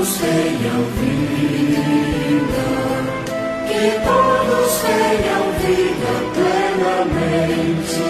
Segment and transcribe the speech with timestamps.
[0.00, 2.68] todos tenham vida,
[3.66, 8.04] que todos tenham vida plenamente.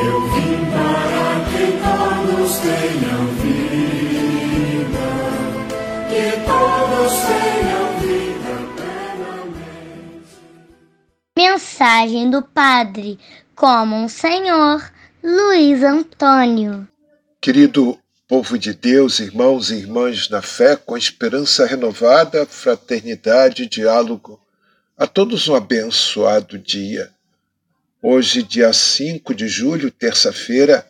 [0.00, 5.10] Eu vim para que todos tenham vida,
[6.08, 10.32] que todos tenham vida plenamente.
[11.36, 13.18] Mensagem do Padre
[13.54, 14.90] como um Senhor
[15.22, 16.91] Luiz Antônio.
[17.42, 24.40] Querido povo de Deus, irmãos e irmãs na fé, com esperança renovada, fraternidade, diálogo,
[24.96, 27.12] a todos um abençoado dia.
[28.00, 30.88] Hoje, dia 5 de julho, terça-feira,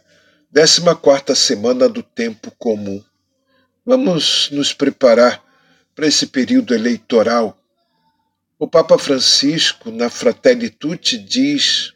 [0.52, 3.02] 14 semana do tempo comum.
[3.82, 5.42] Vamos nos preparar
[5.94, 7.58] para esse período eleitoral.
[8.58, 11.94] O Papa Francisco, na Fratelli Tutti, diz,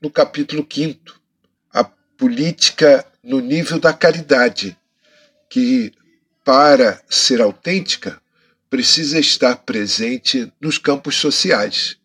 [0.00, 1.20] no capítulo 5,
[1.74, 4.74] a política no nível da caridade,
[5.50, 5.92] que,
[6.42, 8.18] para ser autêntica,
[8.70, 11.98] precisa estar presente nos campos sociais.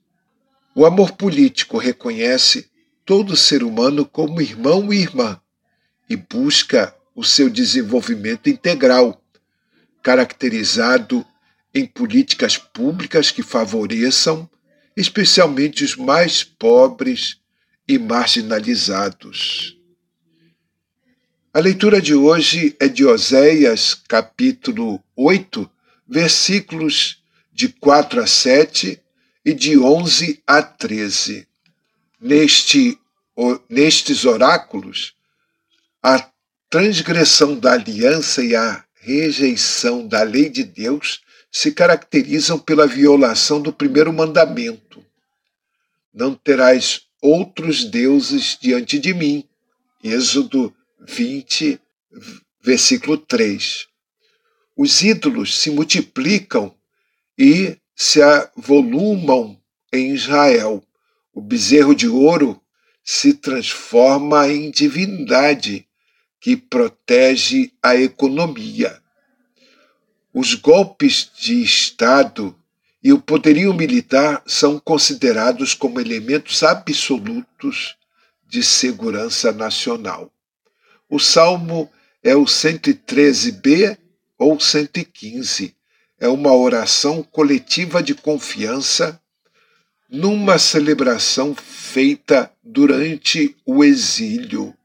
[0.76, 2.70] O amor político reconhece
[3.06, 5.40] todo ser humano como irmão e irmã
[6.10, 9.24] e busca o seu desenvolvimento integral,
[10.02, 11.26] caracterizado
[11.74, 14.50] em políticas públicas que favoreçam
[14.96, 17.38] especialmente os mais pobres
[17.88, 19.82] e marginalizados.
[21.56, 25.70] A leitura de hoje é de Oséias, capítulo 8,
[26.08, 27.22] versículos
[27.54, 29.00] de 4 a 7
[29.46, 31.48] e de 11 a 13.
[32.20, 32.98] Neste,
[33.70, 35.14] nestes oráculos,
[36.02, 36.28] a
[36.72, 43.72] transgressão da aliança e a rejeição da lei de Deus se caracterizam pela violação do
[43.72, 45.06] primeiro mandamento.
[46.12, 49.48] Não terás outros deuses diante de mim.
[50.04, 50.76] Êxodo
[51.08, 51.80] 20,
[52.62, 53.88] versículo 3.
[54.76, 56.74] Os ídolos se multiplicam
[57.38, 59.60] e se avolumam
[59.92, 60.84] em Israel.
[61.34, 62.62] O bezerro de ouro
[63.04, 65.88] se transforma em divindade
[66.40, 69.02] que protege a economia.
[70.34, 72.58] Os golpes de Estado
[73.04, 77.96] e o poderio militar são considerados como elementos absolutos
[78.48, 80.33] de segurança nacional.
[81.16, 81.92] O salmo
[82.24, 83.96] é o 113b
[84.36, 85.76] ou 115.
[86.20, 89.22] É uma oração coletiva de confiança
[90.10, 94.76] numa celebração feita durante o exílio.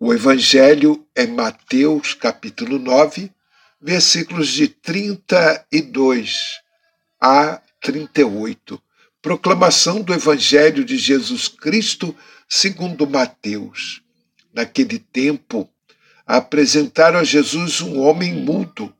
[0.00, 3.30] O evangelho é Mateus, capítulo 9,
[3.78, 6.62] versículos de 32
[7.20, 8.82] a 38.
[9.20, 12.16] Proclamação do evangelho de Jesus Cristo
[12.48, 14.07] segundo Mateus.
[14.52, 15.68] Naquele tempo,
[16.26, 18.94] apresentaram a Jesus um homem mudo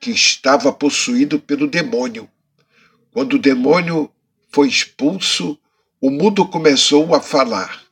[0.00, 2.28] que estava possuído pelo demônio.
[3.12, 4.10] Quando o demônio
[4.50, 5.58] foi expulso,
[6.00, 7.82] o mudo começou a falar.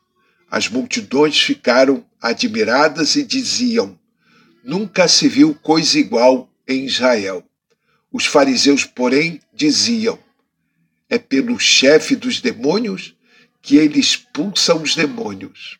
[0.50, 3.98] As multidões ficaram admiradas e diziam:
[4.64, 7.44] Nunca se viu coisa igual em Israel.
[8.12, 10.18] Os fariseus, porém, diziam:
[11.08, 13.14] É pelo chefe dos demônios
[13.62, 15.79] que ele expulsa os demônios.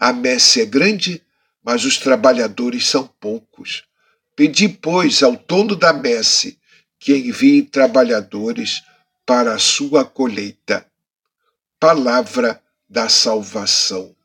[0.00, 1.22] a messe é grande,
[1.62, 3.84] mas os trabalhadores são poucos.
[4.34, 6.58] Pedi, pois, ao dono da messe
[6.98, 8.82] que envie trabalhadores
[9.26, 10.86] para a sua colheita.
[11.78, 14.16] Palavra da salvação.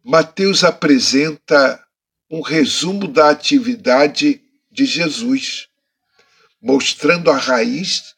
[0.00, 1.84] Mateus apresenta
[2.30, 4.40] um resumo da atividade
[4.70, 5.68] de Jesus,
[6.62, 8.14] mostrando a raiz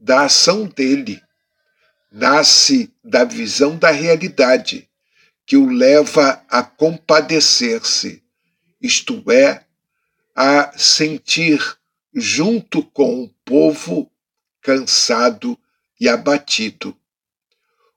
[0.00, 1.22] da ação dele.
[2.10, 4.88] Nasce da visão da realidade
[5.46, 8.22] que o leva a compadecer-se,
[8.80, 9.64] isto é,
[10.34, 11.60] a sentir
[12.14, 14.10] junto com o povo
[14.60, 15.58] cansado
[16.00, 16.96] e abatido.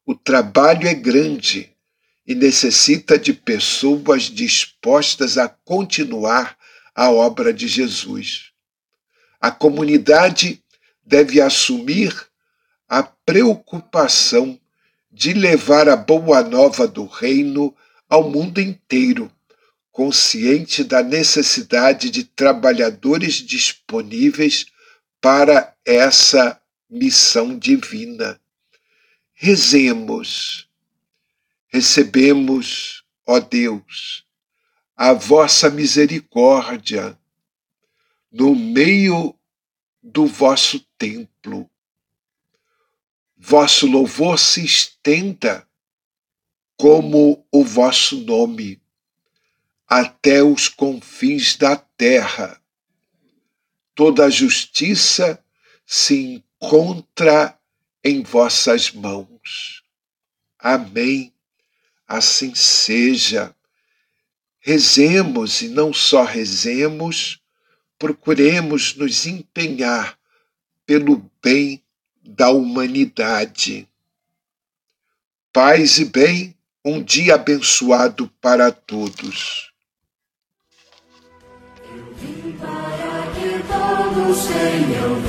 [0.06, 1.76] O trabalho é grande
[2.26, 6.58] e necessita de pessoas dispostas a continuar
[6.94, 8.52] a obra de Jesus.
[9.40, 10.62] A comunidade
[11.06, 12.14] deve assumir
[12.88, 14.60] a preocupação
[15.18, 17.76] de levar a boa nova do reino
[18.08, 19.32] ao mundo inteiro,
[19.92, 24.68] consciente da necessidade de trabalhadores disponíveis
[25.20, 28.40] para essa missão divina.
[29.34, 30.70] Rezemos.
[31.68, 34.24] Recebemos, ó Deus,
[34.96, 37.18] a vossa misericórdia
[38.32, 39.34] no meio
[40.04, 41.68] do vosso templo.
[43.38, 45.68] Vosso louvor se estenda
[46.76, 48.82] como o vosso nome
[49.88, 52.62] até os confins da terra.
[53.96, 55.44] Toda a justiça
[55.86, 57.58] se encontra
[58.04, 59.84] em vossas mãos.
[60.60, 61.34] Amém.
[62.08, 63.56] Assim seja.
[64.60, 67.40] Rezemos e não só rezemos,
[67.98, 70.20] procuremos nos empenhar
[70.86, 71.82] pelo bem
[72.28, 73.88] da humanidade.
[75.54, 76.54] Paz e bem,
[76.84, 79.72] um dia abençoado para todos.
[81.84, 85.22] Eu vim para que todos tenham